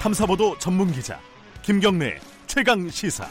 탐사보도 0.00 0.56
전문 0.58 0.92
기자 0.92 1.18
김경래 1.62 2.18
최강 2.46 2.88
시사. 2.88 3.26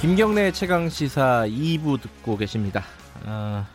김경래 0.00 0.50
최강 0.50 0.88
시사 0.88 1.46
2부 1.46 2.00
듣고 2.00 2.36
계십니다. 2.36 2.82
아, 3.24 3.68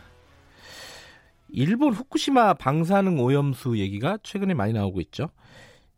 일본 1.48 1.94
후쿠시마 1.94 2.54
방사능 2.54 3.18
오염수 3.18 3.78
얘기가 3.78 4.18
최근에 4.22 4.52
많이 4.52 4.74
나오고 4.74 5.00
있죠. 5.00 5.30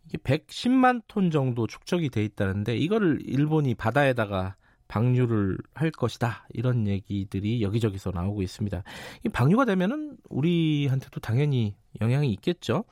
이게 0.07 0.17
110만 0.19 1.03
톤 1.09 1.33
정도 1.33 1.67
축적이 1.67 2.09
돼 2.09 2.23
있다는데 2.23 2.77
이거를 2.77 3.19
일본이 3.25 3.75
바다에다가 3.75 4.55
방류를 4.87 5.59
할 5.75 5.91
것이다 5.91 6.47
이런 6.51 6.87
얘기들이 6.87 7.63
여기저기서 7.63 8.13
나오고 8.13 8.43
있습니다. 8.43 8.85
이 9.27 9.29
방류가 9.29 9.65
되면은 9.65 10.19
우리한테도 10.29 11.19
당연히 11.19 11.75
영향이 12.01 12.31
있겠죠. 12.33 12.85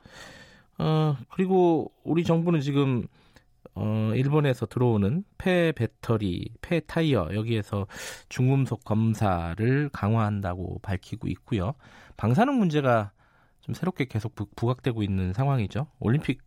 어 0.79 1.17
그리고 1.31 1.93
우리 2.05 2.25
정부는 2.25 2.61
지금 2.61 3.07
어 3.75 4.13
일본에서 4.15 4.67
들어오는 4.67 5.25
폐 5.39 5.73
배터리, 5.73 6.51
폐 6.61 6.81
타이어 6.81 7.29
여기에서 7.35 7.87
중금속 8.29 8.85
검사를 8.85 9.89
강화한다고 9.93 10.81
밝히고 10.83 11.29
있고요. 11.29 11.75
방사능 12.17 12.59
문제가 12.59 13.13
좀 13.61 13.75
새롭게 13.75 14.07
계속 14.07 14.35
부각되고 14.57 15.03
있는 15.03 15.33
상황이죠. 15.33 15.87
올림픽 15.99 16.41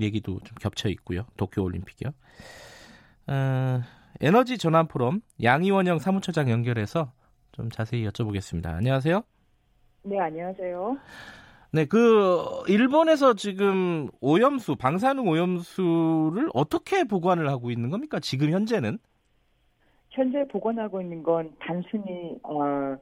얘기도 0.00 0.40
좀 0.44 0.56
겹쳐 0.60 0.88
있고요. 0.90 1.26
도쿄 1.36 1.62
올림픽이요. 1.62 2.10
어, 3.28 3.82
에너지 4.20 4.58
전환 4.58 4.88
포럼 4.88 5.20
양이원영 5.42 5.98
사무처장 5.98 6.50
연결해서 6.50 7.12
좀 7.52 7.70
자세히 7.70 8.06
여쭤보겠습니다. 8.06 8.66
안녕하세요. 8.66 9.22
네, 10.04 10.18
안녕하세요. 10.18 10.96
네, 11.70 11.84
그 11.84 12.62
일본에서 12.66 13.34
지금 13.34 14.08
오염수, 14.20 14.76
방사능 14.76 15.28
오염수를 15.28 16.48
어떻게 16.54 17.04
보관을 17.04 17.48
하고 17.48 17.70
있는 17.70 17.90
겁니까? 17.90 18.18
지금 18.20 18.50
현재는? 18.50 18.98
현재 20.10 20.44
보관하고 20.48 21.00
있는 21.00 21.22
건 21.22 21.52
단순히 21.60 22.38
어, 22.42 22.96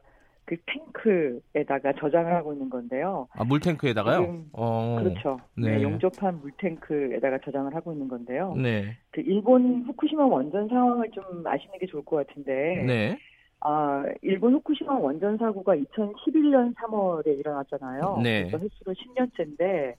그 0.44 0.56
탱크에다가 0.66 1.92
저장을 2.00 2.32
하고 2.34 2.52
있는 2.52 2.68
건데요. 2.68 3.28
아, 3.32 3.44
물탱크에다가요? 3.44 4.44
어, 4.52 4.96
그렇죠. 5.00 5.40
네. 5.56 5.76
네, 5.76 5.82
용접한 5.82 6.40
물탱크에다가 6.40 7.38
저장을 7.44 7.74
하고 7.74 7.92
있는 7.92 8.08
건데요. 8.08 8.54
네. 8.56 8.96
그 9.10 9.20
일본 9.20 9.84
후쿠시마 9.86 10.26
원전 10.26 10.68
상황을 10.68 11.10
좀 11.12 11.46
아시는 11.46 11.78
게 11.78 11.86
좋을 11.86 12.04
것 12.04 12.26
같은데. 12.26 12.84
네. 12.86 13.18
아, 13.60 14.04
일본 14.22 14.54
후쿠시마 14.54 14.94
원전 14.94 15.36
사고가 15.38 15.74
2011년 15.76 16.74
3월에 16.74 17.38
일어났잖아요. 17.38 18.20
네. 18.22 18.46
그래서 18.46 18.58
횟수로 18.58 18.94
10년째인데 18.94 19.94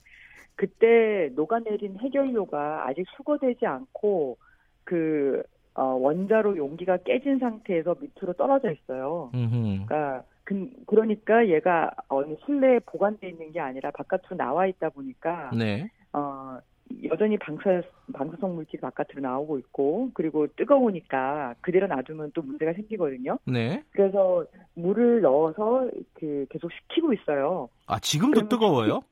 그때 0.54 1.30
녹아내린 1.34 1.98
해결료가 1.98 2.86
아직 2.86 3.06
수거되지 3.16 3.66
않고 3.66 4.38
그 4.84 5.42
어, 5.74 5.84
원자로 5.84 6.56
용기가 6.56 6.96
깨진 6.96 7.38
상태에서 7.38 7.94
밑으로 8.00 8.32
떨어져 8.32 8.72
있어요. 8.72 9.30
음흠. 9.34 9.86
그러니까 9.86 10.24
그, 10.42 10.68
그러니까 10.86 11.46
얘가 11.48 11.90
어느 12.08 12.34
실내에 12.44 12.80
보관돼 12.80 13.28
있는 13.28 13.52
게 13.52 13.60
아니라 13.60 13.90
바깥으로 13.92 14.36
나와 14.36 14.66
있다 14.66 14.88
보니까 14.88 15.50
네. 15.56 15.88
어, 16.12 16.58
여전히 17.10 17.36
방사 17.38 17.82
방사성 18.12 18.54
물질이 18.54 18.80
바깥으로 18.80 19.20
나오고 19.20 19.58
있고 19.58 20.10
그리고 20.14 20.46
뜨거우니까 20.56 21.54
그대로 21.60 21.86
놔두면 21.86 22.32
또 22.34 22.42
문제가 22.42 22.72
생기거든요. 22.72 23.38
네. 23.44 23.82
그래서 23.90 24.44
물을 24.74 25.20
넣어서 25.20 25.88
그 26.14 26.46
계속 26.50 26.70
식히고 26.72 27.12
있어요. 27.14 27.68
아 27.86 27.98
지금도 27.98 28.48
뜨거워요? 28.48 29.02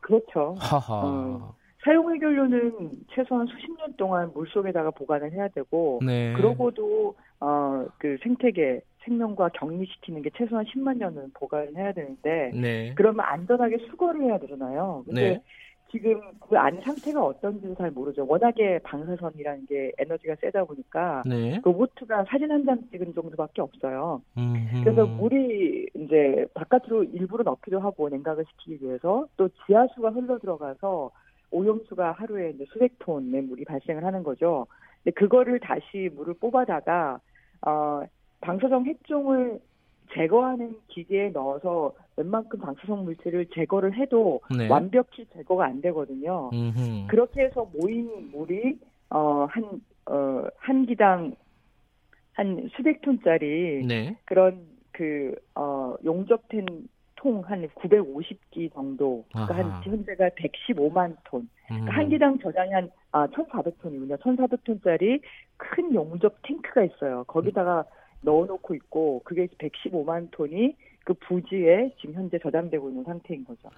그렇죠. 0.00 0.56
하하. 0.58 0.94
어, 1.04 1.54
사용 1.84 2.12
해결료는 2.14 2.90
최소한 3.14 3.46
수십 3.46 3.70
년 3.76 3.94
동안 3.96 4.30
물 4.34 4.48
속에다가 4.48 4.90
보관을 4.90 5.32
해야 5.32 5.48
되고 5.48 6.00
네. 6.04 6.32
그러고도 6.34 7.14
어, 7.40 7.86
그 7.98 8.16
생태계 8.22 8.80
생명과 9.04 9.50
격리시키는 9.50 10.22
게 10.22 10.30
최소한 10.36 10.64
10만 10.66 10.98
년은 10.98 11.32
보관을 11.34 11.76
해야 11.76 11.92
되는데 11.92 12.50
네. 12.54 12.92
그러면 12.94 13.24
안전하게 13.24 13.78
수거를 13.90 14.22
해야 14.22 14.38
되잖아요. 14.38 15.04
근데 15.06 15.20
네. 15.20 15.42
지금 15.90 16.20
그 16.40 16.56
안 16.56 16.80
상태가 16.82 17.24
어떤지는 17.24 17.74
잘 17.76 17.90
모르죠. 17.90 18.26
워낙에 18.28 18.80
방사선이라는 18.80 19.66
게 19.66 19.92
에너지가 19.98 20.34
세다 20.40 20.64
보니까 20.64 21.22
네. 21.26 21.60
로보트가 21.64 22.24
사진 22.28 22.50
한 22.50 22.64
장 22.66 22.78
찍은 22.90 23.14
정도밖에 23.14 23.62
없어요. 23.62 24.20
음흠. 24.36 24.84
그래서 24.84 25.06
물이 25.06 25.88
이제 25.94 26.46
바깥으로 26.54 27.04
일부러 27.04 27.44
넣기도 27.44 27.80
하고 27.80 28.08
냉각을 28.08 28.44
시키기 28.50 28.84
위해서 28.84 29.26
또 29.36 29.48
지하수가 29.66 30.10
흘러 30.10 30.38
들어가서 30.38 31.10
오염수가 31.50 32.12
하루에 32.12 32.50
이제 32.50 32.66
수백 32.70 32.98
톤의 32.98 33.42
물이 33.42 33.64
발생을 33.64 34.04
하는 34.04 34.22
거죠. 34.22 34.66
근데 35.02 35.14
그거를 35.14 35.60
다시 35.60 36.10
물을 36.14 36.34
뽑아다가 36.34 37.20
어 37.66 38.02
방사성 38.40 38.84
핵종을 38.84 39.58
제거하는 40.14 40.76
기계에 40.88 41.30
넣어서 41.30 41.92
웬만큼 42.16 42.58
방사성 42.60 43.04
물질을 43.04 43.46
제거를 43.54 43.94
해도 43.96 44.40
네. 44.56 44.68
완벽히 44.68 45.26
제거가 45.34 45.64
안 45.66 45.80
되거든요. 45.80 46.50
음흠. 46.52 47.06
그렇게 47.08 47.42
해서 47.42 47.68
모인 47.72 48.30
물이 48.32 48.78
어 49.10 49.46
한 49.50 49.80
어, 50.06 50.44
한 50.58 50.86
기당 50.86 51.34
한 52.32 52.68
수백 52.76 53.00
톤짜리 53.02 53.84
네. 53.86 54.16
그런 54.24 54.66
그 54.92 55.34
어, 55.54 55.94
용접된 56.04 56.66
통 57.16 57.42
한 57.44 57.66
950기 57.68 58.72
정도, 58.72 59.24
그러니까 59.32 59.54
아하. 59.54 59.62
한 59.64 59.82
현재가 59.82 60.28
115만 60.30 61.16
톤. 61.24 61.40
음. 61.42 61.48
그러니까 61.66 61.92
한 61.92 62.08
기당 62.08 62.38
저장이 62.38 62.70
한 62.72 62.90
아, 63.10 63.26
1,400톤이군요. 63.26 64.18
1,400톤짜리 64.20 65.20
큰 65.56 65.94
용접 65.94 66.36
탱크가 66.42 66.84
있어요. 66.84 67.24
거기다가 67.26 67.84
넣어놓고 68.22 68.74
있고 68.74 69.22
그게 69.24 69.46
115만 69.58 70.28
톤이 70.30 70.76
그 71.04 71.14
부지에 71.14 71.94
지금 72.00 72.14
현재 72.14 72.38
저장되고 72.38 72.90
있는 72.90 73.04
상태인 73.04 73.44
거죠. 73.44 73.70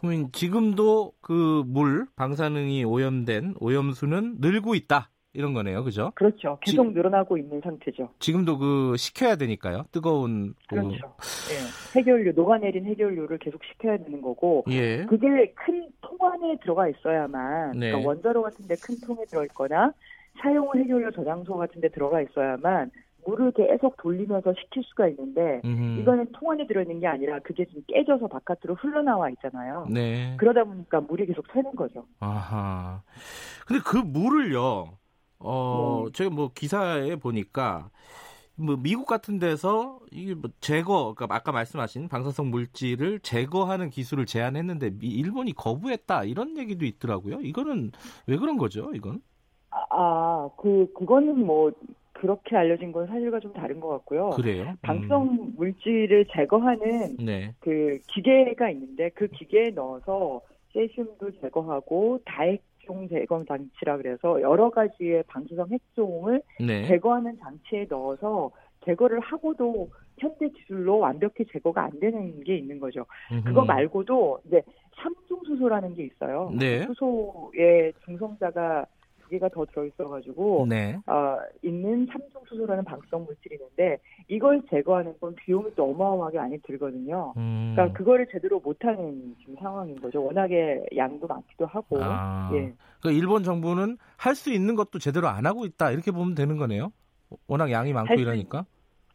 그러면 0.00 0.30
지금도 0.32 1.12
그 1.20 1.62
물 1.66 2.06
방사능이 2.16 2.84
오염된 2.84 3.54
오염수는 3.60 4.36
늘고 4.40 4.74
있다 4.74 5.08
이런 5.34 5.54
거네요, 5.54 5.84
그죠? 5.84 6.10
그렇죠. 6.16 6.58
계속 6.60 6.88
지- 6.88 6.94
늘어나고 6.94 7.38
있는 7.38 7.60
상태죠. 7.62 8.10
지금도 8.18 8.58
그 8.58 8.96
식혀야 8.98 9.36
되니까요. 9.36 9.84
뜨거운 9.92 10.54
그- 10.68 10.74
그렇죠. 10.76 11.14
예. 11.50 11.98
해결료, 11.98 12.32
녹아내린 12.32 12.84
해결료를 12.84 13.38
계속 13.38 13.62
식혀야 13.64 13.98
되는 13.98 14.20
거고, 14.20 14.64
예. 14.70 15.06
그게 15.06 15.26
큰 15.54 15.88
통 16.02 16.18
안에 16.20 16.58
들어가 16.62 16.86
있어야만, 16.88 17.72
네. 17.78 17.88
그러니까 17.90 18.08
원자로 18.08 18.42
같은데 18.42 18.74
큰 18.82 18.94
통에 19.06 19.24
들어있거나, 19.26 19.92
사용 20.40 20.68
해결료 20.76 21.10
저장소 21.12 21.56
같은데 21.56 21.88
들어가 21.88 22.20
있어야만, 22.20 22.90
물을 23.24 23.52
계속 23.52 23.96
돌리면서 23.98 24.52
식힐 24.54 24.82
수가 24.84 25.08
있는데, 25.08 25.60
음흠. 25.64 26.00
이거는 26.00 26.26
통 26.32 26.50
안에 26.50 26.66
들어있는 26.66 27.00
게 27.00 27.06
아니라 27.06 27.38
그게 27.40 27.64
지금 27.66 27.82
깨져서 27.88 28.26
바깥으로 28.28 28.74
흘러나와 28.76 29.30
있잖아요. 29.30 29.86
네. 29.90 30.36
그러다 30.38 30.64
보니까 30.64 31.00
물이 31.00 31.26
계속 31.26 31.44
새는 31.52 31.74
거죠. 31.76 32.04
아하. 32.20 33.02
근데 33.66 33.82
그 33.84 33.96
물을요. 33.96 34.98
어, 35.40 36.04
네. 36.06 36.12
제가 36.12 36.30
뭐 36.30 36.50
기사에 36.54 37.16
보니까 37.16 37.90
뭐 38.54 38.76
미국 38.76 39.06
같은 39.06 39.38
데서 39.38 39.98
이게 40.12 40.34
뭐 40.34 40.50
제거, 40.60 41.14
그러니까 41.16 41.34
아까 41.34 41.52
말씀하신 41.52 42.08
방사성 42.08 42.50
물질을 42.50 43.20
제거하는 43.20 43.90
기술을 43.90 44.26
제안했는데 44.26 44.90
미- 44.98 45.08
일본이 45.08 45.52
거부했다 45.52 46.24
이런 46.24 46.56
얘기도 46.58 46.84
있더라고요. 46.84 47.40
이거는 47.40 47.92
왜 48.26 48.36
그런 48.36 48.58
거죠? 48.58 48.90
이건? 48.94 49.22
아, 49.70 49.86
아, 49.90 50.50
그, 50.58 50.86
그거는 50.94 51.44
뭐, 51.46 51.72
그렇게 52.12 52.56
알려진 52.56 52.92
건 52.92 53.06
사실과 53.06 53.40
좀 53.40 53.52
다른 53.52 53.80
것 53.80 53.88
같고요. 53.88 54.30
그래요? 54.30 54.64
음. 54.64 54.76
방사성 54.82 55.52
물질을 55.56 56.26
제거하는 56.32 57.16
네. 57.18 57.54
그 57.60 57.98
기계가 58.08 58.70
있는데 58.70 59.10
그 59.10 59.28
기계에 59.28 59.70
넣어서 59.70 60.40
세슘도 60.72 61.40
제거하고 61.40 62.20
다핵종 62.24 63.08
제거 63.08 63.44
장치라 63.44 63.96
그래서 63.96 64.40
여러 64.40 64.70
가지의 64.70 65.24
방사성 65.26 65.68
핵종을 65.70 66.42
네. 66.60 66.86
제거하는 66.86 67.38
장치에 67.38 67.86
넣어서 67.88 68.50
제거를 68.84 69.20
하고도 69.20 69.90
현대 70.18 70.48
기술로 70.48 70.98
완벽히 70.98 71.44
제거가 71.46 71.84
안 71.84 72.00
되는 72.00 72.42
게 72.44 72.56
있는 72.56 72.78
거죠. 72.78 73.06
그거 73.44 73.62
음흠. 73.62 73.66
말고도 73.66 74.40
이제 74.46 74.62
삼중 74.96 75.40
수소라는 75.46 75.94
게 75.94 76.04
있어요. 76.04 76.52
네. 76.58 76.84
수소에 76.86 77.92
중성자가 78.04 78.86
두 79.32 79.38
개가 79.38 79.48
더 79.48 79.64
들어있어가지고 79.64 80.66
네. 80.68 80.98
어, 81.06 81.38
있는 81.62 82.06
삼중 82.06 82.42
수소라는 82.48 82.84
방사성 82.84 83.24
물질이 83.24 83.54
있는데 83.54 83.98
이걸 84.28 84.60
제거하는 84.68 85.18
건 85.18 85.34
비용이 85.34 85.74
또 85.74 85.90
어마어마하게 85.90 86.38
많이 86.38 86.58
들거든요. 86.62 87.32
음. 87.38 87.72
그러니까 87.74 87.96
그거를 87.96 88.26
제대로 88.30 88.60
못하는 88.60 89.34
지금 89.40 89.56
상황인 89.56 89.98
거죠. 90.00 90.22
워낙에 90.22 90.84
양도 90.96 91.26
많기도 91.26 91.64
하고. 91.64 91.98
아. 92.02 92.50
예. 92.52 92.74
그 93.00 93.10
일본 93.10 93.42
정부는 93.42 93.96
할 94.18 94.34
수 94.34 94.52
있는 94.52 94.74
것도 94.74 94.98
제대로 94.98 95.28
안 95.28 95.46
하고 95.46 95.64
있다 95.66 95.90
이렇게 95.92 96.10
보면 96.10 96.34
되는 96.34 96.56
거네요. 96.58 96.90
워낙 97.46 97.70
양이 97.70 97.92
많고 97.92 98.08
할수 98.08 98.22
이러니까 98.22 98.66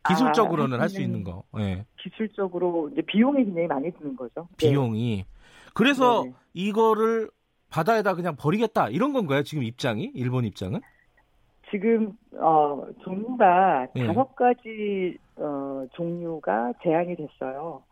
아, 0.04 0.10
기술적으로는 0.10 0.78
할할수수 0.78 1.02
있는 1.02 1.20
있는 1.20 1.32
거. 1.32 1.44
예. 1.60 1.86
기술적으로 1.98 2.90
이제 2.90 3.02
비용이 3.02 3.44
굉장히 3.46 3.68
많이 3.68 3.92
드는 3.92 4.16
거죠. 4.16 4.48
예. 4.64 4.70
비용이 4.70 5.26
그래서 5.74 6.24
네네. 6.24 6.34
이거를 6.54 7.30
바다에다 7.78 8.16
그냥 8.16 8.36
버리겠다 8.36 8.90
이런 8.90 9.14
건가요? 9.14 9.44
지금 9.44 9.64
입장이 9.64 10.12
일본 10.16 10.46
입장은? 10.46 10.82
지금 11.70 12.14
어, 12.40 12.84
종류가 13.04 13.88
예. 13.96 14.08
다섯 14.08 14.36
가지 14.36 15.18
어, 15.36 15.86
종류가 15.94 16.74
제한이 16.82 17.16
됐어요. 17.16 17.84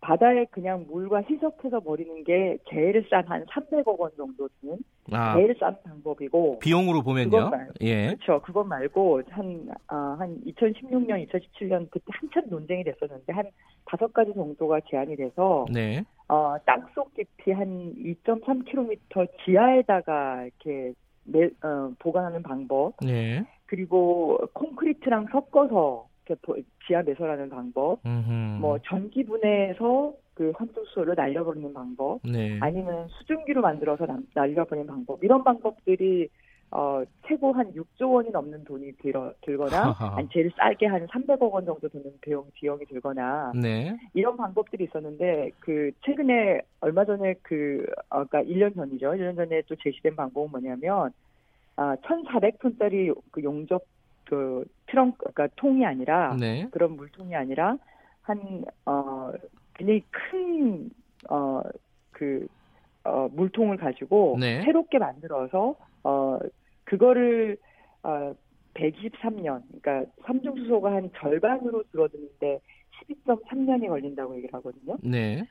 바다에 0.00 0.44
그냥 0.50 0.86
물과 0.88 1.22
희석해서 1.22 1.80
버리는 1.80 2.22
게 2.24 2.58
제일 2.68 3.04
싼 3.10 3.24
한 3.26 3.44
300억 3.46 3.98
원 3.98 4.10
정도 4.16 4.48
드는 4.60 4.78
아 5.12 5.34
제일 5.36 5.54
싼 5.58 5.76
방법이고 5.82 6.58
비용으로 6.60 7.02
보면요. 7.02 7.50
말고. 7.50 7.72
예. 7.82 8.14
그렇죠. 8.14 8.40
그것 8.42 8.64
말고 8.64 9.22
한, 9.30 9.68
아, 9.88 10.16
한 10.18 10.40
2016년, 10.46 11.26
2017년 11.28 11.90
그때 11.90 12.04
한참 12.08 12.44
논쟁이 12.48 12.84
됐었는데 12.84 13.32
한 13.32 13.46
다섯 13.84 14.12
가지 14.12 14.32
정도가 14.34 14.80
제한이 14.90 15.16
돼서 15.16 15.66
네. 15.72 16.04
어, 16.28 16.56
땅속 16.64 17.14
깊이 17.14 17.52
한 17.52 17.94
2.3km 17.96 19.28
지하에다가 19.44 20.44
이렇게 20.44 20.92
내, 21.24 21.46
어, 21.62 21.92
보관하는 21.98 22.42
방법 22.42 22.94
네. 23.00 23.44
그리고 23.66 24.38
콘크리트랑 24.52 25.26
섞어서 25.32 26.06
지하 26.86 27.02
매설하는 27.02 27.48
방법 27.48 28.00
음흠. 28.04 28.58
뭐 28.60 28.78
전기 28.84 29.24
분해해서 29.24 30.12
그 30.34 30.52
환수소를 30.56 31.14
날려버리는 31.16 31.72
방법 31.72 32.20
네. 32.24 32.58
아니면 32.60 33.08
수증기로 33.08 33.62
만들어서 33.62 34.06
남- 34.06 34.26
날려버리는 34.34 34.86
방법 34.86 35.22
이런 35.22 35.42
방법들이 35.44 36.28
어, 36.72 37.02
최고 37.28 37.52
한 37.52 37.72
6조 37.72 38.12
원이 38.12 38.30
넘는 38.30 38.64
돈이 38.64 38.90
들어, 39.00 39.32
들거나. 39.42 39.94
아니 40.16 40.28
제일 40.30 40.50
싸게 40.56 40.86
한 40.86 41.06
300억 41.06 41.52
원 41.52 41.64
정도 41.64 41.88
드는 41.88 42.12
비용 42.20 42.44
비용이 42.54 42.84
들거나 42.86 43.52
네. 43.54 43.96
이런 44.14 44.36
방법들이 44.36 44.84
있었는데 44.84 45.52
그 45.60 45.92
최근에 46.04 46.60
얼마 46.80 47.04
전에 47.04 47.36
그 47.42 47.86
아까 48.10 48.42
1년 48.42 48.74
전이죠. 48.74 49.12
1년 49.12 49.36
전에 49.36 49.62
또 49.68 49.76
제시된 49.76 50.16
방법은 50.16 50.50
뭐냐면 50.50 51.12
아 51.76 51.94
1,400톤짜리 52.02 53.14
그 53.30 53.42
용접 53.44 53.82
그 54.26 54.64
트렁크 54.86 55.18
그러니까 55.18 55.48
통이 55.56 55.86
아니라 55.86 56.36
네. 56.38 56.68
그런 56.70 56.96
물통이 56.96 57.34
아니라 57.34 57.78
한어 58.22 59.32
굉장히 59.74 60.02
큰어그 60.10 60.90
어, 63.04 63.28
물통을 63.32 63.76
가지고 63.76 64.36
네. 64.38 64.62
새롭게 64.62 64.98
만들어서 64.98 65.76
어 66.02 66.38
그거를 66.84 67.56
어 68.02 68.34
123년 68.74 69.62
그러니까 69.80 70.10
삼중 70.24 70.56
수소가 70.56 70.92
한 70.92 71.10
절반으로 71.16 71.84
줄어드는데 71.90 72.60
12.3년이 73.08 73.88
걸린다고 73.88 74.36
얘기를 74.36 74.54
하거든요. 74.54 74.96
네. 75.02 75.46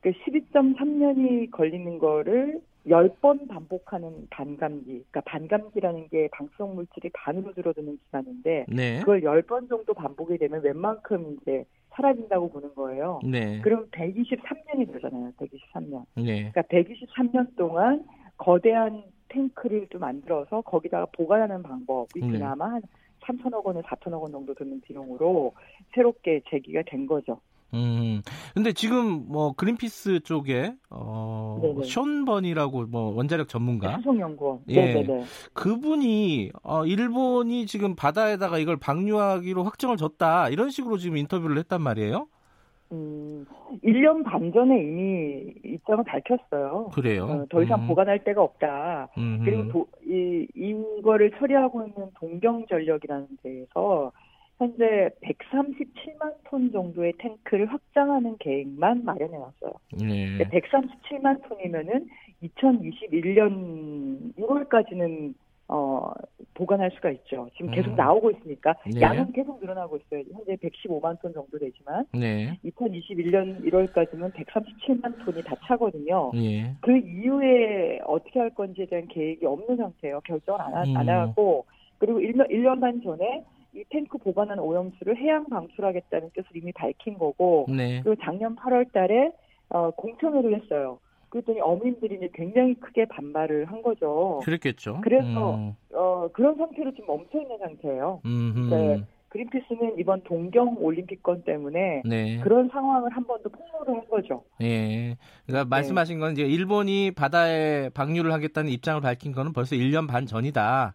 그 0.00 0.10
12.3년이 0.10 1.50
걸리는 1.50 1.98
거를 1.98 2.60
10번 2.88 3.48
반복하는 3.48 4.26
반감기. 4.30 4.84
그러니까 4.86 5.20
반감기라는 5.22 6.08
게 6.08 6.28
방사성 6.32 6.74
물질이 6.74 7.10
반으로 7.12 7.52
줄어드는 7.54 7.98
기간인데 8.04 8.66
네. 8.68 9.00
그걸 9.00 9.22
10번 9.22 9.68
정도 9.68 9.92
반복이 9.94 10.38
되면 10.38 10.62
웬만큼 10.62 11.36
이제 11.42 11.64
사라진다고 11.90 12.50
보는 12.50 12.74
거예요. 12.74 13.20
네. 13.24 13.60
그럼 13.62 13.88
123년이 13.90 14.92
되잖아요. 14.92 15.32
123년. 15.38 16.04
네. 16.16 16.50
그러니까 16.52 16.62
123년 16.62 17.56
동안 17.56 18.04
거대한 18.36 19.02
탱크를 19.28 19.88
좀 19.88 20.02
만들어서 20.02 20.60
거기다가 20.60 21.06
보관하는 21.06 21.62
방법이 21.62 22.20
네. 22.20 22.30
그나마 22.30 22.72
한 22.72 22.82
3천억 23.22 23.64
원에 23.64 23.80
4천억 23.82 24.22
원 24.22 24.30
정도 24.30 24.54
드는 24.54 24.80
비용으로 24.82 25.52
새롭게 25.94 26.42
제기가 26.48 26.82
된 26.86 27.06
거죠. 27.06 27.40
음. 27.74 28.22
근데 28.54 28.72
지금 28.72 29.26
뭐 29.28 29.52
그린피스 29.52 30.20
쪽에 30.20 30.74
어 30.90 31.58
네네. 31.62 31.84
션번이라고 31.84 32.86
뭐 32.86 33.14
원자력 33.14 33.48
전문가 33.48 33.96
수송 33.98 34.20
연구원. 34.20 34.60
예. 34.68 34.94
네네네. 34.94 35.24
그분이 35.52 36.52
어 36.62 36.86
일본이 36.86 37.66
지금 37.66 37.96
바다에다가 37.96 38.58
이걸 38.58 38.76
방류하기로 38.76 39.64
확정을 39.64 39.96
줬다 39.96 40.48
이런 40.50 40.70
식으로 40.70 40.98
지금 40.98 41.16
인터뷰를 41.16 41.58
했단 41.58 41.82
말이에요. 41.82 42.28
음, 42.92 43.44
1년 43.82 44.22
반 44.24 44.52
전에 44.52 44.78
이미 44.78 45.52
입장을 45.64 46.04
밝혔어요. 46.04 46.90
그래요. 46.94 47.24
어, 47.24 47.46
더 47.50 47.62
이상 47.62 47.82
음. 47.82 47.88
보관할 47.88 48.22
데가 48.22 48.42
없다. 48.42 49.08
음. 49.18 49.42
그리고 49.44 49.68
도, 49.68 49.86
이, 50.06 50.46
이거를 50.54 51.32
처리하고 51.32 51.84
있는 51.84 52.10
동경전력이라는 52.14 53.26
데에서 53.42 54.12
현재 54.58 55.10
137만 55.22 56.34
톤 56.44 56.72
정도의 56.72 57.12
탱크를 57.18 57.66
확장하는 57.66 58.36
계획만 58.38 59.04
마련해 59.04 59.36
놨어요. 59.36 59.72
네. 59.98 60.38
137만 60.38 61.46
톤이면은 61.48 62.08
2021년 62.42 64.34
6월까지는 64.36 65.34
어, 65.68 66.12
보관할 66.54 66.92
수가 66.92 67.10
있죠. 67.10 67.48
지금 67.56 67.72
계속 67.72 67.90
음. 67.90 67.96
나오고 67.96 68.30
있으니까 68.30 68.74
네. 68.86 69.00
양은 69.00 69.32
계속 69.32 69.60
늘어나고 69.60 69.96
있어요. 69.96 70.22
현재 70.32 70.54
115만 70.56 71.20
톤 71.20 71.34
정도 71.34 71.58
되지만 71.58 72.06
네. 72.12 72.56
2021년 72.64 73.64
1월까지는 73.64 74.32
137만 74.32 75.24
톤이 75.24 75.42
다 75.42 75.56
차거든요. 75.66 76.30
예. 76.36 76.72
그 76.80 76.96
이후에 76.96 78.00
어떻게 78.06 78.38
할 78.38 78.50
건지에 78.50 78.86
대한 78.86 79.08
계획이 79.08 79.44
없는 79.44 79.76
상태예요. 79.76 80.20
결정을 80.20 80.60
안, 80.60 80.74
하, 80.74 80.82
음. 80.84 80.96
안 80.96 81.08
하고 81.08 81.66
그리고 81.98 82.20
1년, 82.20 82.48
1년 82.48 82.80
반 82.80 83.02
전에 83.02 83.44
이 83.76 83.84
탱크 83.90 84.16
보관한 84.18 84.58
오염수를 84.58 85.16
해양 85.18 85.44
방출하겠다는 85.48 86.30
뜻을 86.34 86.46
이미 86.56 86.72
밝힌 86.72 87.18
거고 87.18 87.66
네. 87.68 88.00
그리고 88.02 88.20
작년 88.24 88.56
8월 88.56 88.90
달에 88.92 89.32
어, 89.68 89.90
공청회를 89.90 90.62
했어요. 90.62 90.98
그랬더니 91.28 91.60
어민들이 91.60 92.14
이제 92.16 92.30
굉장히 92.32 92.74
크게 92.74 93.04
반발을 93.06 93.66
한 93.66 93.82
거죠. 93.82 94.40
그랬겠죠. 94.44 95.00
그래서 95.02 95.56
음. 95.56 95.74
어, 95.92 96.28
그런 96.32 96.56
상태로 96.56 96.92
지금 96.92 97.06
멈춰 97.08 97.40
있는 97.42 97.58
상태예요. 97.58 98.20
음흠. 98.24 98.74
네. 98.74 99.02
그린피스는 99.28 99.98
이번 99.98 100.22
동경 100.22 100.76
올림픽권 100.78 101.42
때문에 101.44 102.02
네. 102.06 102.38
그런 102.40 102.68
상황을 102.70 103.10
한 103.10 103.24
번 103.24 103.42
더 103.42 103.50
폭로를 103.50 104.00
한 104.00 104.08
거죠. 104.08 104.44
예. 104.62 105.16
그러니까 105.44 105.64
네. 105.64 105.68
말씀하신 105.68 106.20
건 106.20 106.32
이제 106.32 106.42
일본이 106.44 107.10
바다에 107.10 107.90
방류를 107.90 108.32
하겠다는 108.32 108.70
입장을 108.70 109.02
밝힌 109.02 109.32
거는 109.32 109.52
벌써 109.52 109.76
1년 109.76 110.08
반 110.08 110.24
전이다. 110.24 110.94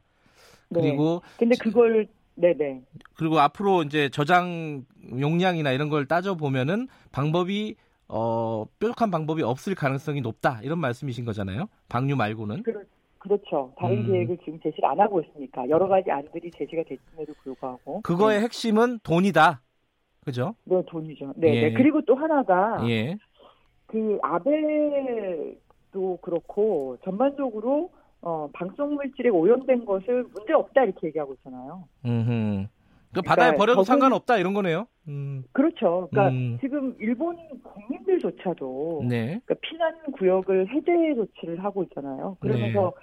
네. 0.70 0.82
그리고 0.82 1.22
근데 1.38 1.56
그걸 1.60 2.08
네네 2.36 2.82
그리고 3.16 3.40
앞으로 3.40 3.84
이제 3.84 4.10
저장 4.10 4.86
용량이나 5.20 5.72
이런 5.72 5.90
걸 5.90 6.06
따져 6.06 6.36
보면은 6.36 6.88
방법이 7.12 7.76
어 8.08 8.66
뾰족한 8.80 9.12
방법이 9.12 9.42
없을 9.44 9.76
가능성이 9.76 10.22
높다 10.22 10.60
이런 10.64 10.80
말씀이신 10.80 11.24
거잖아요. 11.24 11.68
방류 11.88 12.16
말고는. 12.16 12.64
그, 12.64 12.74
그렇죠. 13.20 13.72
다른 13.78 14.00
음. 14.00 14.08
계획을 14.08 14.38
지금 14.44 14.60
제시를 14.60 14.86
안 14.86 15.00
하고 15.00 15.22
있으니까 15.22 15.70
여러 15.70 15.88
가지 15.88 16.10
안들이 16.10 16.50
제시가 16.52 16.84
됐음에도 16.84 17.34
불구하고 17.44 18.02
그거의 18.02 18.40
네, 18.40 18.44
핵심은 18.46 19.00
돈이다. 19.04 19.62
그죠? 20.26 20.56
네 20.66 20.82
돈이죠. 20.88 21.34
네, 21.36 21.56
예. 21.56 21.62
네. 21.70 21.74
그리고 21.74 22.02
또 22.02 22.16
하나가 22.16 22.84
예. 22.90 23.18
그 23.86 24.18
아베도 24.24 26.18
그렇고 26.22 26.98
전반적으로 27.04 27.92
어, 28.22 28.48
방송 28.54 28.94
물질에 28.96 29.30
오염된 29.30 29.86
것을 29.86 30.24
문제 30.34 30.54
없다 30.54 30.84
이렇게 30.84 31.08
얘기하고 31.08 31.34
있잖아요. 31.36 31.84
음. 32.06 32.68
그 33.14 33.22
바다에 33.22 33.48
그러니까 33.48 33.58
버려도 33.58 33.82
적응- 33.82 33.86
상관없다 33.86 34.38
이런 34.38 34.54
거네요. 34.54 34.88
음. 35.08 35.44
그렇죠. 35.52 36.08
그러니까 36.12 36.30
음. 36.30 36.58
지금 36.62 36.96
일본 37.00 37.36
국민들조차도 37.64 39.06
네. 39.10 39.42
그러니까 39.46 39.56
피난 39.62 39.94
구역을 40.14 40.70
해제 40.70 41.16
조치를 41.16 41.64
하고 41.64 41.84
있잖아요. 41.84 42.38
그러면서 42.40 42.94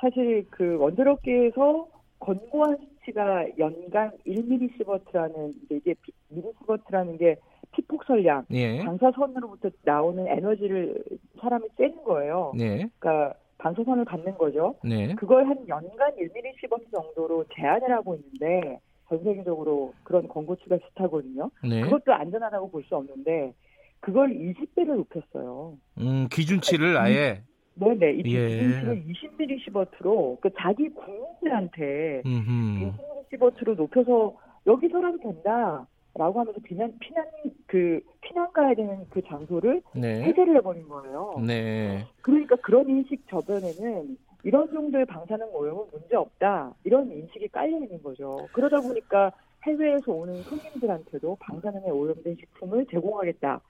사실 0.00 0.46
그 0.50 0.76
원자력계에서 0.78 1.88
권고한 2.20 2.76
수치가 2.76 3.44
연간 3.58 4.12
1미리시버트라는 4.26 5.54
이제 5.64 5.76
이게 5.76 5.94
피- 6.02 6.12
미리시버트라는 6.28 7.16
게 7.18 7.36
피폭설량 7.72 8.44
예. 8.52 8.84
방사선으로부터 8.84 9.70
나오는 9.82 10.26
에너지를 10.26 11.02
사람이 11.40 11.66
쬐는 11.78 12.04
거예요. 12.04 12.52
네. 12.56 12.88
그러니까 12.98 13.34
방사선을 13.58 14.04
받는 14.04 14.38
거죠. 14.38 14.76
네. 14.84 15.14
그걸 15.16 15.46
한 15.48 15.56
연간 15.68 16.12
1미리시버트 16.16 16.92
정도로 16.92 17.44
제한을 17.54 17.90
하고 17.92 18.14
있는데 18.16 18.80
전 19.08 19.22
세계적으로 19.24 19.94
그런 20.04 20.28
권고치가 20.28 20.76
비슷하거든요. 20.78 21.50
네. 21.68 21.80
그것도 21.82 22.12
안전하다고 22.12 22.70
볼 22.70 22.84
수 22.84 22.96
없는데 22.96 23.52
그걸 24.00 24.30
20배를 24.30 24.94
높였어요. 24.96 25.76
음, 25.98 26.28
기준치를 26.30 26.96
아예 26.98 27.42
네네. 27.74 28.12
이 28.14 28.22
예. 28.34 28.48
기준치를 28.48 29.04
20mS로 29.06 30.40
그 30.40 30.50
자기 30.58 30.88
국민들한테 30.90 32.22
음흠. 32.26 32.92
20mS로 33.32 33.76
높여서 33.76 34.36
여기서라도 34.66 35.18
된다 35.18 35.86
라고 36.18 36.40
하면서 36.40 36.58
피난 36.64 36.92
피난 36.98 37.24
그 37.66 38.00
피난 38.20 38.52
가야 38.52 38.74
되는 38.74 39.06
그 39.08 39.22
장소를 39.22 39.80
네. 39.94 40.24
해제를 40.24 40.56
해버린 40.56 40.88
거예요. 40.88 41.40
네. 41.46 42.04
그러니까 42.22 42.56
그런 42.56 42.88
인식 42.88 43.24
저변에는 43.28 44.18
이런 44.42 44.72
정도의 44.72 45.06
방사능 45.06 45.48
오염은 45.54 45.84
문제 45.92 46.16
없다 46.16 46.74
이런 46.82 47.08
인식이 47.10 47.48
깔려 47.48 47.78
있는 47.78 48.02
거죠. 48.02 48.48
그러다 48.52 48.80
보니까 48.80 49.30
해외에서 49.64 50.10
오는 50.10 50.42
손님들한테도 50.42 51.36
방사능에 51.40 51.88
오염된 51.88 52.34
식품을 52.34 52.86
제공하겠다. 52.90 53.60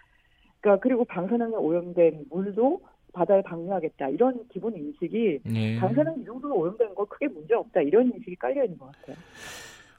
그러니까 0.61 0.83
그리고 0.83 1.05
방사능에 1.05 1.55
오염된 1.55 2.27
물도 2.31 2.81
바다에 3.13 3.43
방류하겠다 3.43 4.09
이런 4.09 4.49
기본 4.49 4.75
인식이 4.75 5.41
예. 5.55 5.79
방사능 5.79 6.21
이 6.21 6.25
정도로 6.25 6.57
오염된 6.57 6.95
거 6.95 7.05
크게 7.05 7.29
문제 7.29 7.55
없다 7.55 7.83
이런 7.83 8.07
인식이 8.07 8.37
깔려 8.37 8.65
있는 8.65 8.79
것 8.79 8.91
같아요. 8.93 9.17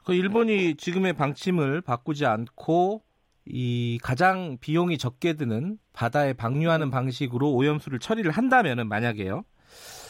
그 0.10 0.16
일본이 0.16 0.74
지금의 0.74 1.13
방침을 1.13 1.82
바꾸지 1.82 2.25
않고 2.25 3.04
이 3.46 4.00
가장 4.01 4.58
비용이 4.60 4.98
적게 4.98 5.34
드는 5.34 5.78
바다에 5.94 6.34
방류하는 6.34 6.89
방식으로 6.89 7.54
오염수를 7.54 8.00
처리를 8.00 8.32
한다면은 8.32 8.88
만약에요. 8.88 9.44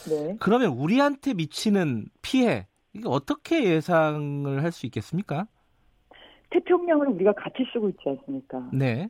네. 0.09 0.37
그러면 0.39 0.69
우리한테 0.69 1.33
미치는 1.33 2.05
피해 2.21 2.65
이게 2.93 3.09
어떻게 3.09 3.65
예상을 3.65 4.63
할 4.63 4.71
수 4.71 4.85
있겠습니까? 4.85 5.47
태평양을 6.51 7.07
우리가 7.09 7.33
같이 7.33 7.65
쓰고 7.73 7.89
있지 7.89 7.99
않습니까? 8.07 8.69
네. 8.71 9.09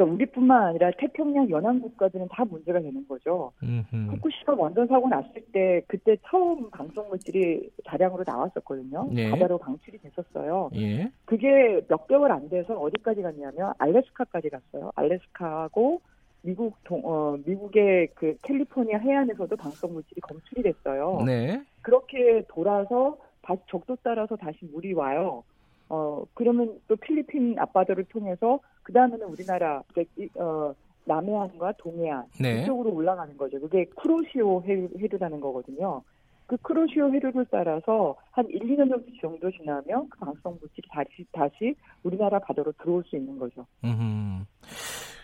그러니까 0.00 0.04
우리뿐만 0.04 0.62
아니라 0.68 0.90
태평양 0.96 1.50
연안 1.50 1.80
국가들은 1.80 2.28
다 2.30 2.44
문제가 2.44 2.80
되는 2.80 3.06
거죠. 3.06 3.52
음흠. 3.62 4.12
후쿠시마 4.12 4.54
원전 4.56 4.86
사고 4.86 5.08
났을 5.08 5.44
때 5.52 5.82
그때 5.86 6.16
처음 6.26 6.70
방송 6.70 7.08
물질이 7.08 7.70
다량으로 7.84 8.24
나왔었거든요. 8.26 9.08
네. 9.12 9.30
바다로 9.30 9.58
방출이 9.58 9.98
됐었어요. 9.98 10.70
예. 10.76 11.10
그게 11.26 11.80
몇 11.88 12.06
개월 12.08 12.32
안 12.32 12.48
돼서 12.48 12.74
어디까지 12.74 13.22
갔냐면 13.22 13.74
알래스카까지 13.78 14.48
갔어요. 14.48 14.90
알래스카하고 14.94 16.00
미국 16.42 16.82
동, 16.84 17.02
어, 17.04 17.36
미국의 17.44 18.08
그 18.14 18.36
캘리포니아 18.42 18.98
해안에서도 18.98 19.54
방송 19.56 19.92
물질이 19.92 20.22
검출이 20.22 20.62
됐어요. 20.62 21.22
네. 21.26 21.62
그렇게 21.82 22.42
돌아서 22.48 23.18
다시 23.42 23.60
적도 23.68 23.96
따라서 24.02 24.36
다시 24.36 24.58
물이 24.72 24.94
와요. 24.94 25.44
어 25.90 26.24
그러면 26.34 26.80
또 26.88 26.96
필리핀 26.96 27.58
앞바다를 27.58 28.04
통해서 28.04 28.60
그 28.82 28.92
다음에는 28.92 29.26
우리나라 29.26 29.82
이제 29.90 30.04
이- 30.16 30.28
어 30.38 30.72
남해안과 31.04 31.72
동해안 31.78 32.24
네. 32.40 32.62
이쪽으로 32.62 32.92
올라가는 32.94 33.36
거죠. 33.36 33.60
그게 33.60 33.84
쿠로시오 33.96 34.62
해류, 34.62 34.88
해류라는 34.98 35.40
거거든요. 35.40 36.02
그 36.46 36.56
쿠로시오 36.58 37.12
해류를 37.12 37.46
따라서 37.50 38.16
한 38.30 38.48
1, 38.48 38.60
2년 38.60 38.88
정도 39.20 39.50
지나면 39.50 40.08
그 40.08 40.18
방사성 40.18 40.58
물질이 40.60 40.88
다시 40.92 41.26
다시 41.32 41.74
우리나라 42.04 42.38
바다로 42.38 42.72
들어올 42.80 43.02
수 43.04 43.16
있는 43.16 43.36
거죠. 43.38 43.66
음흠. 43.84 44.44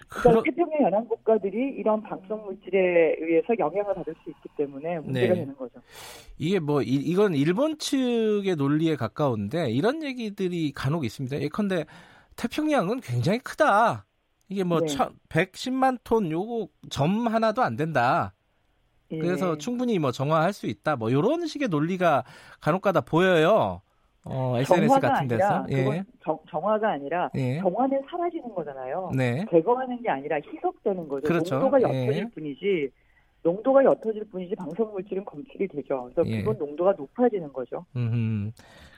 그러니까 0.09 0.31
그러, 0.31 0.43
태평양 0.43 0.83
연안 0.83 1.09
국가들이 1.09 1.75
이런 1.77 2.03
방사성 2.03 2.45
물질에 2.45 3.17
의해서 3.19 3.55
영향을 3.59 3.95
받을 3.95 4.15
수 4.23 4.31
있기 4.31 4.49
때문에 4.57 5.01
문제가 5.01 5.35
네. 5.35 5.41
되는 5.41 5.57
거죠. 5.57 5.81
이게 6.39 6.59
뭐 6.61 6.83
이, 6.83 6.95
이건 6.95 7.35
일본 7.35 7.79
측의 7.79 8.57
논리에 8.57 8.97
가까운데 8.97 9.71
이런 9.71 10.03
얘기들이 10.03 10.73
간혹 10.73 11.05
있습니다. 11.05 11.41
예컨대 11.41 11.87
태평양은 12.37 13.01
굉장히 13.01 13.39
크다. 13.41 14.07
이게 14.49 14.63
뭐 14.63 14.81
네. 14.81 14.87
천, 14.87 15.19
110만 15.29 15.99
톤 16.05 16.31
요거 16.31 16.69
점 16.89 17.27
하나도 17.27 17.63
안 17.63 17.77
된다. 17.77 18.33
예. 19.11 19.19
그래서 19.19 19.57
충분히 19.59 19.99
뭐 19.99 20.13
정화할 20.13 20.53
수 20.53 20.67
있다. 20.67 20.97
뭐 20.97 21.11
이런 21.11 21.47
식의 21.47 21.69
논리가 21.69 22.25
간혹가다 22.61 23.03
보여요. 23.03 23.83
어, 24.29 24.59
SNS 24.59 24.89
정화가 24.89 25.09
같은 25.09 25.29
데서. 25.29 25.45
아니라 25.47 25.67
예. 25.71 25.85
그건 25.85 26.05
정, 26.25 26.39
정화가 26.51 26.91
아니라 26.91 27.31
예. 27.37 27.59
정화는 27.61 28.03
사라지는 28.11 28.55
거잖아요. 28.55 29.11
네. 29.17 29.45
제거하는 29.51 30.03
게 30.03 30.11
아니라 30.11 30.37
희석되는 30.37 31.09
거죠. 31.09 31.29
그렇죠. 31.29 31.59
농도가 31.59 31.81
예. 31.81 32.07
옅어질 32.07 32.31
뿐이지 32.31 32.91
농도가 33.43 33.85
옅어질 33.85 34.25
뿐이지 34.31 34.57
방사능 34.57 34.93
물질은 34.93 35.25
검출이 35.25 35.69
되죠. 35.69 36.11
그래서 36.15 36.29
예. 36.29 36.39
기본 36.39 36.59
농도가 36.59 36.93
높아지는 36.93 37.53
거죠. 37.53 37.87
음. 37.95 38.53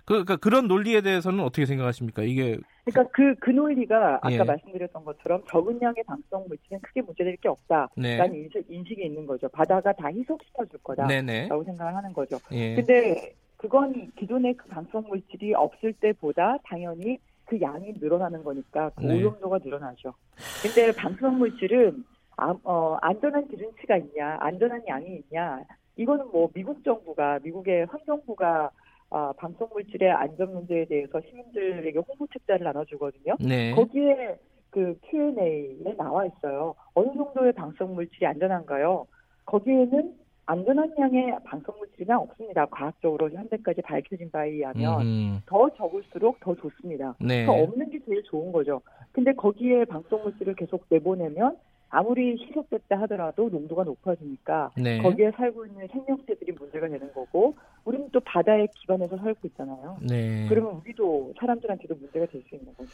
그, 0.06 0.24
그 0.24 0.38
그런 0.38 0.68
논리에 0.68 1.02
대해서는 1.02 1.40
어떻게 1.40 1.66
생각하십니까? 1.66 2.22
이게 2.22 2.56
그러니까 2.86 3.12
그, 3.12 3.34
그 3.40 3.50
논리가 3.50 4.20
아까 4.22 4.32
예. 4.32 4.42
말씀드렸던 4.42 5.04
것처럼 5.04 5.42
적은 5.50 5.78
양의 5.82 6.02
방사능 6.06 6.48
물질은 6.48 6.80
크게 6.80 7.02
문제될 7.02 7.36
게 7.36 7.48
없다라는 7.48 7.90
네. 7.96 8.18
인식, 8.32 8.64
인식이 8.70 9.04
있는 9.04 9.26
거죠. 9.26 9.50
바다가 9.50 9.92
다 9.92 10.08
희석시켜 10.08 10.64
줄 10.64 10.78
거다라고. 10.82 11.64
생각을 11.64 11.94
하는 11.94 12.12
거죠. 12.14 12.38
예. 12.52 12.76
근데 12.76 13.34
그건 13.58 14.10
기존의 14.16 14.54
그 14.54 14.68
방사성 14.68 15.08
물질이 15.08 15.52
없을 15.54 15.92
때보다 15.94 16.58
당연히 16.64 17.18
그 17.44 17.60
양이 17.60 17.92
늘어나는 17.98 18.44
거니까 18.44 18.90
그 18.90 19.04
네. 19.04 19.16
오염도가 19.16 19.58
늘어나죠. 19.62 20.14
근데 20.62 20.92
방사성 20.92 21.38
물질은 21.38 22.04
아, 22.36 22.54
어, 22.62 22.96
안전한 23.02 23.48
기준치가 23.48 23.96
있냐, 23.96 24.36
안전한 24.40 24.80
양이 24.86 25.16
있냐, 25.16 25.60
이거는 25.96 26.28
뭐 26.30 26.48
미국 26.54 26.84
정부가 26.84 27.40
미국의 27.42 27.86
환경부가 27.86 28.70
아, 29.10 29.32
방사성 29.36 29.70
물질의 29.72 30.12
안전 30.12 30.52
문제에 30.54 30.84
대해서 30.84 31.20
시민들에게 31.20 31.98
홍보 31.98 32.28
책자를 32.32 32.64
나눠주거든요. 32.64 33.36
네. 33.40 33.72
거기에 33.72 34.38
그 34.70 34.96
Q&A에 35.10 35.94
나와 35.96 36.26
있어요. 36.26 36.74
어느 36.94 37.12
정도의 37.14 37.52
방사성 37.54 37.94
물질이 37.94 38.24
안전한가요? 38.26 39.06
거기에는 39.46 40.14
안전한 40.52 40.90
양의 40.98 41.36
방사성 41.44 41.78
물질이나 41.78 42.18
없습니다. 42.20 42.64
과학적으로 42.66 43.28
현재까지 43.30 43.82
밝혀진 43.82 44.30
바에 44.30 44.48
의하면 44.48 45.02
음. 45.02 45.42
더 45.44 45.68
적을수록 45.76 46.40
더 46.40 46.54
좋습니다. 46.54 47.14
네. 47.20 47.44
더 47.44 47.52
없는 47.52 47.90
게 47.90 47.98
제일 48.06 48.22
좋은 48.22 48.50
거죠. 48.50 48.80
근데 49.12 49.34
거기에 49.34 49.84
방사성 49.84 50.22
물질을 50.22 50.54
계속 50.54 50.86
내보내면 50.88 51.58
아무리 51.90 52.36
희석됐다 52.42 52.98
하더라도 53.02 53.50
농도가 53.50 53.84
높아지니까 53.84 54.70
네. 54.78 54.98
거기에 55.02 55.30
살고 55.32 55.66
있는 55.66 55.86
생명체들이 55.88 56.52
문제가 56.52 56.88
되는 56.88 57.12
거고 57.12 57.54
우리는 57.84 58.08
또 58.10 58.20
바다에 58.20 58.66
기반해서 58.74 59.18
살고 59.18 59.40
있잖아요. 59.48 59.98
네. 60.08 60.46
그러면 60.48 60.80
우리도 60.80 61.34
사람들한테도 61.38 61.94
문제가 61.94 62.24
될 62.26 62.42
수 62.48 62.54
있는 62.54 62.72
거죠. 62.74 62.88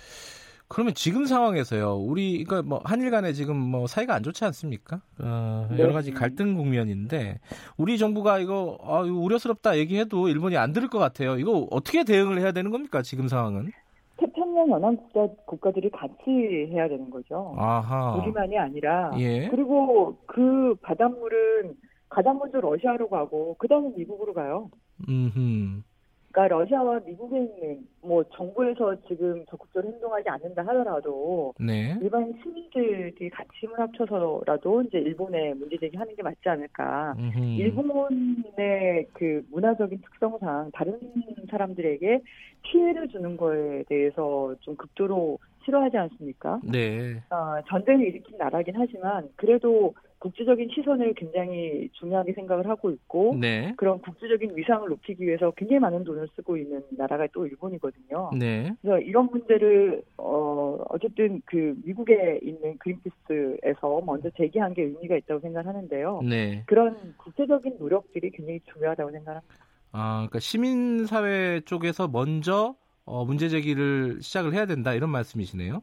그러면 0.68 0.94
지금 0.94 1.26
상황에서요, 1.26 1.96
우리, 1.96 2.42
그러니까 2.44 2.68
뭐, 2.68 2.80
한일 2.84 3.10
간에 3.10 3.32
지금 3.32 3.56
뭐, 3.56 3.86
사이가 3.86 4.14
안 4.14 4.22
좋지 4.22 4.44
않습니까? 4.44 5.00
어, 5.20 5.68
네. 5.70 5.78
여러 5.78 5.92
가지 5.92 6.10
갈등 6.10 6.54
국면인데, 6.54 7.40
우리 7.76 7.98
정부가 7.98 8.38
이거, 8.38 8.78
아, 8.82 9.04
이거 9.04 9.16
우려스럽다 9.16 9.76
얘기해도 9.78 10.28
일본이 10.28 10.56
안 10.56 10.72
들을 10.72 10.88
것 10.88 10.98
같아요. 10.98 11.38
이거 11.38 11.68
어떻게 11.70 12.04
대응을 12.04 12.40
해야 12.40 12.52
되는 12.52 12.70
겁니까, 12.70 13.02
지금 13.02 13.28
상황은? 13.28 13.70
태평양 14.16 14.70
연안 14.70 14.96
국가, 14.96 15.26
국가들이 15.44 15.90
같이 15.90 16.14
해야 16.70 16.88
되는 16.88 17.10
거죠. 17.10 17.54
아하. 17.58 18.14
우리만이 18.16 18.56
아니라 18.56 19.10
예. 19.18 19.48
그리고 19.48 20.16
그 20.26 20.74
바닷물은 20.82 21.74
가장 22.08 22.38
먼저 22.38 22.60
러시아로 22.60 23.08
가고 23.08 23.56
그 23.58 23.66
다음에 23.66 23.90
미국으로 23.96 24.32
가요. 24.32 24.70
음, 25.08 25.82
그러니까 26.34 26.48
러시아와 26.48 27.00
미국에 27.06 27.38
있는 27.38 27.86
뭐 28.02 28.24
정부에서 28.34 28.96
지금 29.06 29.46
적극적으로 29.46 29.92
행동하지 29.92 30.28
않는다 30.28 30.62
하더라도 30.62 31.54
네. 31.60 31.96
일반 32.02 32.34
시민들이 32.42 33.30
같이 33.30 33.50
힘을 33.60 33.78
합쳐서라도 33.78 34.82
이제 34.82 34.98
일본에 34.98 35.54
문제 35.54 35.78
제기하는 35.78 36.16
게 36.16 36.22
맞지 36.24 36.40
않을까. 36.48 37.14
음흠. 37.16 37.38
일본의 37.38 39.06
그 39.12 39.42
문화적인 39.52 40.00
특성상 40.02 40.72
다른 40.74 40.98
사람들에게 41.48 42.20
피해를 42.62 43.08
주는 43.08 43.36
거에 43.36 43.84
대해서 43.88 44.56
좀 44.60 44.74
극도로 44.74 45.38
싫어하지 45.64 45.96
않습니까? 45.96 46.60
네. 46.64 47.22
어, 47.30 47.62
전쟁을 47.68 48.06
일으킨 48.06 48.36
나라긴 48.38 48.74
하지만 48.76 49.28
그래도 49.36 49.94
국제적인 50.28 50.70
시선을 50.74 51.12
굉장히 51.12 51.90
중요하게 51.92 52.32
생각을 52.32 52.66
하고 52.66 52.90
있고 52.90 53.36
네. 53.38 53.74
그런 53.76 54.00
국제적인 54.00 54.56
위상을 54.56 54.88
높이기 54.88 55.22
위해서 55.22 55.50
굉장히 55.50 55.80
많은 55.80 56.02
돈을 56.02 56.26
쓰고 56.34 56.56
있는 56.56 56.82
나라가 56.92 57.26
또 57.34 57.46
일본이거든요. 57.46 58.30
네. 58.38 58.72
그래서 58.80 59.00
이런 59.00 59.26
문제를 59.26 60.02
어 60.16 60.78
어쨌든 60.88 61.42
그 61.44 61.74
미국에 61.84 62.40
있는 62.42 62.78
그린피스에서 62.78 64.00
먼저 64.06 64.30
제기한 64.30 64.72
게 64.72 64.84
의미가 64.84 65.14
있다고 65.16 65.40
생각하는데요. 65.40 66.22
네. 66.22 66.62
그런 66.64 66.96
국제적인 67.18 67.76
노력들이 67.78 68.30
굉장히 68.30 68.60
중요하다고 68.72 69.10
생각합니다. 69.10 69.54
아, 69.92 70.14
그러니까 70.20 70.38
시민 70.38 71.04
사회 71.04 71.60
쪽에서 71.66 72.08
먼저 72.08 72.76
어, 73.04 73.26
문제 73.26 73.50
제기를 73.50 74.22
시작을 74.22 74.54
해야 74.54 74.64
된다 74.64 74.94
이런 74.94 75.10
말씀이시네요. 75.10 75.82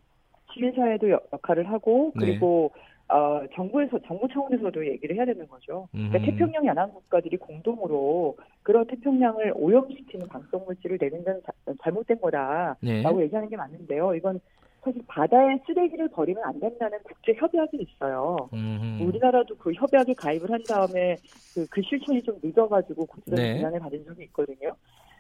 시민사회도 0.53 1.11
역- 1.11 1.29
역할을 1.31 1.69
하고 1.69 2.11
네. 2.15 2.25
그리고 2.25 2.71
어, 3.11 3.45
정부에서 3.53 3.99
정부 4.07 4.27
차원에서도 4.27 4.87
얘기를 4.87 5.15
해야 5.17 5.25
되는 5.25 5.45
거죠. 5.47 5.87
그러니까 5.91 6.19
음. 6.19 6.25
태평양 6.25 6.65
연안 6.65 6.91
국가들이 6.93 7.35
공동으로 7.37 8.37
그런 8.63 8.87
태평양을 8.87 9.53
오염시키는 9.55 10.27
방사성 10.27 10.63
물질을 10.65 10.97
내는 10.99 11.23
건 11.23 11.41
자- 11.45 11.73
잘못된 11.83 12.21
거다라고 12.21 12.77
네. 12.81 13.03
얘기하는 13.23 13.49
게 13.49 13.57
맞는데요. 13.57 14.15
이건 14.15 14.39
사실 14.83 15.01
바다에 15.07 15.59
쓰레기를 15.67 16.07
버리면 16.07 16.43
안 16.43 16.59
된다는 16.59 16.97
국제 17.03 17.33
협약이 17.33 17.77
있어요. 17.77 18.49
음흠. 18.53 19.03
우리나라도 19.03 19.55
그 19.57 19.73
협약에 19.73 20.13
가입을 20.13 20.49
한 20.49 20.63
다음에 20.65 21.19
그, 21.53 21.67
그 21.69 21.81
실천이 21.81 22.23
좀 22.23 22.37
늦어가지고 22.41 23.05
국제적인 23.05 23.43
네. 23.43 23.57
비난을 23.57 23.79
받은 23.79 24.05
적이 24.05 24.23
있거든요. 24.23 24.73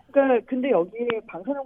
그러니까 0.09 0.45
근데 0.49 0.71
여기에 0.71 1.07
방사능 1.27 1.61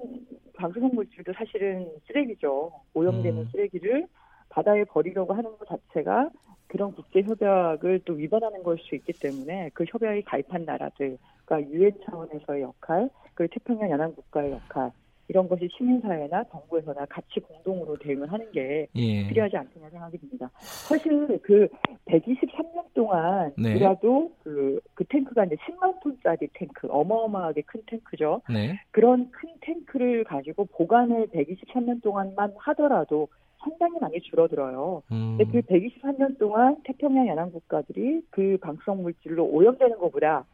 방사성 0.55 0.89
물질도 0.94 1.34
사실은 1.34 1.88
쓰레기죠. 2.08 2.72
오염되는 2.94 3.41
음. 3.41 3.48
쓰레기를 3.51 4.08
바다에 4.55 4.85
버리려고 4.85 5.33
하는 5.33 5.57
것 5.57 5.67
자체가 5.67 6.29
그런 6.67 6.93
국제 6.93 7.21
협약을 7.21 8.01
또 8.05 8.13
위반하는 8.13 8.63
걸 8.63 8.77
수 8.79 8.95
있기 8.95 9.12
때문에 9.13 9.69
그 9.74 9.83
협약에 9.85 10.21
가입한 10.21 10.63
나라들, 10.63 11.17
그러니까 11.43 11.71
유엔 11.71 11.91
차원에서의 12.05 12.62
역할, 12.62 13.09
그리고 13.33 13.53
태평양 13.53 13.91
연안 13.91 14.15
국가의 14.15 14.53
역할 14.53 14.91
이런 15.27 15.50
것이 15.50 15.67
시민사회나 15.75 16.45
정부에서나 16.45 17.05
같이 17.05 17.39
공동으로 17.39 17.97
대응을 17.97 18.31
하는 18.31 18.50
게 18.51 18.88
예. 18.95 19.27
필요하지 19.27 19.57
않겠냐 19.57 19.89
생각이 19.89 20.19
듭니다. 20.19 20.50
사실 20.88 21.39
그 21.41 21.67
123년 22.05 22.93
동안이라도 22.93 24.21
네. 24.21 24.35
그, 24.43 24.79
그 24.93 25.03
탱크가 25.05 25.45
이제 25.45 25.55
10만 25.55 26.00
톤짜리 26.01 26.47
탱크, 26.53 26.88
어마어마하게 26.89 27.63
큰 27.63 27.81
탱크죠. 27.88 28.41
네. 28.50 28.79
그런 28.91 29.31
큰 29.31 29.50
탱크를 29.62 30.24
가지고 30.24 30.65
보관을 30.65 31.27
123년 31.27 32.01
동안만 32.03 32.53
하더라도 32.57 33.27
상당히 33.65 33.98
많이 34.00 34.22
줄어들어요. 34.22 35.01
음. 35.12 35.38
근데 35.38 35.51
그 35.51 35.67
123년 35.67 36.38
동안 36.38 36.77
태평양 36.84 37.27
연안 37.27 37.51
국가들이 37.51 38.22
그 38.29 38.57
방사성 38.62 39.01
물질로 39.01 39.45
오염되는 39.45 39.98
것보다 39.98 40.45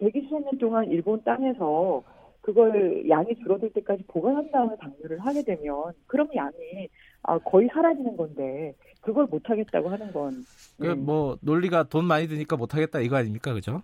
123년 0.00 0.58
동안 0.58 0.90
일본 0.90 1.22
땅에서 1.22 2.02
그걸 2.40 3.08
양이 3.08 3.34
줄어들 3.36 3.72
때까지 3.72 4.04
보관한 4.08 4.50
다음에 4.50 4.76
방류를 4.76 5.18
하게 5.18 5.42
되면 5.42 5.92
그럼 6.06 6.28
양이 6.34 6.88
아, 7.22 7.38
거의 7.38 7.68
사라지는 7.72 8.16
건데 8.16 8.74
그걸 9.00 9.26
못 9.26 9.48
하겠다고 9.48 9.88
하는 9.88 10.12
건그 10.12 10.44
음, 10.82 11.04
뭐 11.04 11.36
논리가 11.40 11.84
돈 11.84 12.04
많이 12.04 12.28
드니까 12.28 12.56
못 12.56 12.74
하겠다 12.74 13.00
이거 13.00 13.16
아닙니까? 13.16 13.52
그죠? 13.52 13.82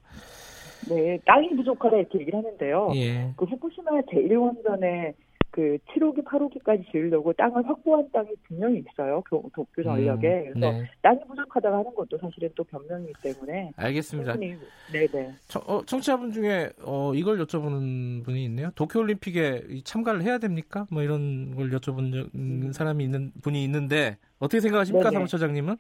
네, 0.89 1.19
땅이 1.25 1.51
부족하다 1.57 1.97
이렇게 1.97 2.21
얘기를 2.21 2.39
하는데요. 2.39 2.93
예. 2.97 3.33
그 3.37 3.45
후쿠시마 3.45 3.91
제1원전에 4.03 5.15
그 5.52 5.76
7호기, 5.94 6.25
8호기까지 6.25 6.90
지으려고 6.90 7.30
땅을 7.35 7.68
확보한 7.68 8.09
땅이 8.11 8.28
분명히 8.49 8.78
있어요. 8.90 9.23
교, 9.28 9.49
도쿄 9.54 9.82
전력에. 9.82 10.49
음, 10.49 10.52
그래서 10.54 10.73
네. 10.78 10.90
땅이 11.02 11.21
부족하다고 11.28 11.76
하는 11.76 11.94
것도 11.94 12.16
사실은 12.18 12.49
또 12.54 12.64
변명이기 12.64 13.12
때문에 13.23 13.71
알겠습니다. 13.76 14.32
충분히 14.32 14.56
네네. 14.90 15.32
청, 15.49 15.62
어, 15.66 15.82
청취자분 15.85 16.32
중에 16.32 16.71
어, 16.82 17.12
이걸 17.14 17.38
여쭤보는 17.44 18.25
분이 18.25 18.42
있네요. 18.47 18.71
도쿄올림픽에 18.75 19.64
이 19.68 19.82
참가를 19.85 20.23
해야 20.23 20.38
됩니까? 20.38 20.87
뭐 20.90 21.02
이런 21.02 21.54
걸 21.54 21.68
여쭤본 21.71 22.12
적- 22.14 22.30
음, 22.35 22.73
사람이 22.73 23.04
있는 23.04 23.30
분이 23.42 23.62
있는데 23.64 24.16
어떻게 24.38 24.59
생각하십니까, 24.61 25.11
네네. 25.11 25.16
사무처장님은? 25.16 25.76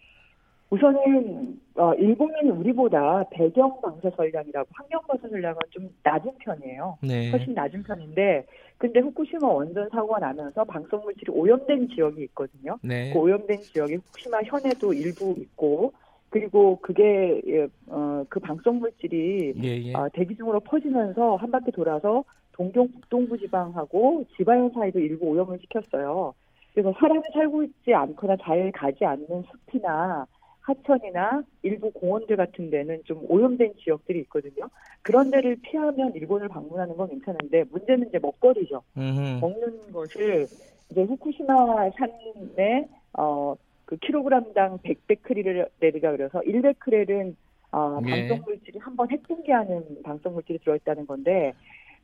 우선은 0.72 1.60
어, 1.74 1.92
일본은 1.94 2.50
우리보다 2.50 3.24
배경 3.30 3.78
방사 3.82 4.08
전량이라고 4.08 4.70
환경 4.72 5.02
방사 5.06 5.28
전량은 5.28 5.58
좀 5.68 5.90
낮은 6.02 6.32
편이에요. 6.38 6.96
네. 7.02 7.30
훨씬 7.30 7.52
낮은 7.52 7.82
편인데 7.82 8.46
근데 8.78 9.00
후쿠시마 9.00 9.48
원전 9.48 9.86
사고가 9.90 10.18
나면서 10.20 10.64
방사성 10.64 11.02
물질이 11.02 11.30
오염된 11.30 11.88
지역이 11.88 12.22
있거든요. 12.22 12.78
네. 12.82 13.12
그 13.12 13.18
오염된 13.18 13.58
지역이 13.60 13.96
후쿠시마 13.96 14.44
현에도 14.44 14.94
일부 14.94 15.34
있고 15.36 15.92
그리고 16.30 16.78
그게 16.80 17.42
예, 17.46 17.68
어, 17.88 18.24
그 18.30 18.40
방사성 18.40 18.78
물질이 18.78 19.52
예, 19.62 19.68
예. 19.68 19.92
아, 19.94 20.08
대기 20.08 20.34
중으로 20.36 20.60
퍼지면서 20.60 21.36
한 21.36 21.50
바퀴 21.50 21.70
돌아서 21.70 22.24
동경 22.52 22.88
북동부 22.92 23.36
지방하고 23.36 24.24
지바현 24.38 24.70
사이도 24.70 25.00
일부 25.00 25.26
오염을 25.26 25.58
시켰어요. 25.58 26.32
그래서 26.72 26.94
사람이 26.98 27.20
살고 27.34 27.62
있지 27.64 27.92
않거나 27.92 28.36
잘 28.40 28.72
가지 28.72 29.04
않는 29.04 29.44
숲이나 29.66 30.26
하천이나 30.62 31.42
일부 31.62 31.90
공원들 31.90 32.36
같은 32.36 32.70
데는 32.70 33.02
좀 33.04 33.24
오염된 33.28 33.74
지역들이 33.78 34.20
있거든요. 34.20 34.68
그런 35.02 35.30
데를 35.30 35.56
피하면 35.62 36.14
일본을 36.14 36.48
방문하는 36.48 36.96
건 36.96 37.08
괜찮은데 37.08 37.64
문제는 37.70 38.08
이제 38.08 38.18
먹거리죠. 38.20 38.82
음흠. 38.96 39.40
먹는 39.40 39.92
것을 39.92 40.48
이제 40.90 41.02
후쿠시마 41.02 41.90
산에 41.90 42.88
어 43.14 43.56
그 43.92 43.96
킬로그램당 43.98 44.78
100베크렐이라 44.78 46.16
그래서 46.16 46.40
1베크렐은 46.40 47.34
어, 47.72 48.00
예. 48.06 48.10
방사성 48.28 48.44
물질이 48.46 48.78
한 48.78 48.96
번 48.96 49.10
핵분기하는 49.10 50.02
방사성 50.02 50.32
물질이 50.32 50.60
들어있다는 50.60 51.06
건데 51.06 51.52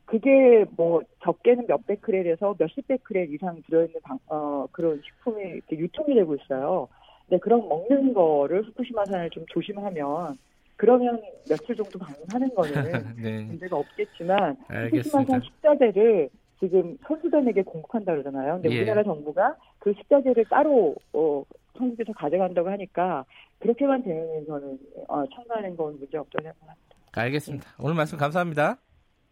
그게 0.05 0.65
뭐 0.77 1.01
적게는 1.23 1.65
몇 1.67 1.85
베크렐에서 1.87 2.55
몇십 2.59 2.87
베크렐 2.87 3.33
이상 3.33 3.61
들어있는 3.67 4.01
방, 4.03 4.19
어, 4.27 4.67
그런 4.71 5.01
식품이 5.03 5.41
이렇게 5.41 5.77
유통이 5.79 6.13
되고 6.13 6.35
있어요. 6.35 6.87
근데 7.29 7.39
그런 7.39 7.67
먹는 7.69 8.13
거를 8.13 8.63
후쿠시마 8.63 9.05
산을 9.05 9.29
좀 9.29 9.45
조심하면 9.49 10.37
그러면 10.75 11.21
며칠 11.47 11.75
정도 11.75 11.99
방문하는 11.99 12.55
거는 12.55 13.15
네. 13.21 13.43
문제가 13.43 13.77
없겠지만 13.77 14.57
알겠습니다. 14.67 15.19
후쿠시마산 15.19 15.41
식자재를 15.41 16.29
지금 16.59 16.97
선수단에게 17.07 17.61
공급한다 17.61 18.13
그러잖아요. 18.13 18.55
근데 18.55 18.71
예. 18.71 18.79
우리나라 18.79 19.03
정부가 19.03 19.55
그 19.77 19.93
식자재를 19.93 20.45
따로 20.49 20.95
어, 21.13 21.43
한국에서 21.75 22.11
가져간다고 22.13 22.69
하니까 22.69 23.23
그렇게만 23.59 24.03
되면 24.03 24.45
저는 24.45 24.79
어, 25.07 25.23
참가하는 25.33 25.77
건 25.77 25.99
문제 25.99 26.17
없다고 26.17 26.41
생각합니다. 26.41 26.75
알겠습니다. 27.13 27.69
오늘 27.79 27.95
말씀 27.95 28.17
감사합니다. 28.17 28.77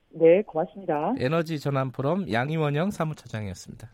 네, 0.10 0.42
고맙습니다. 0.44 1.16
에너지 1.18 1.60
전환 1.60 1.92
포럼 1.92 2.32
양이원영 2.32 2.92
사무처장이었습니다. 2.92 3.90